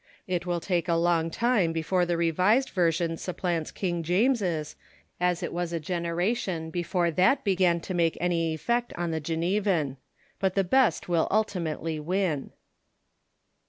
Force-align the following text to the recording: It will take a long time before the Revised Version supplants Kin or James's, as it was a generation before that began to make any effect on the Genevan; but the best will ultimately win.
It 0.25 0.47
will 0.47 0.59
take 0.59 0.87
a 0.87 0.95
long 0.95 1.29
time 1.29 1.71
before 1.73 2.07
the 2.07 2.17
Revised 2.17 2.71
Version 2.71 3.17
supplants 3.17 3.69
Kin 3.69 3.99
or 3.99 4.01
James's, 4.01 4.75
as 5.19 5.43
it 5.43 5.53
was 5.53 5.71
a 5.71 5.79
generation 5.79 6.71
before 6.71 7.11
that 7.11 7.43
began 7.43 7.79
to 7.81 7.93
make 7.93 8.17
any 8.19 8.55
effect 8.55 8.93
on 8.95 9.11
the 9.11 9.19
Genevan; 9.21 9.97
but 10.39 10.55
the 10.55 10.63
best 10.63 11.07
will 11.07 11.27
ultimately 11.29 11.99
win. 11.99 12.51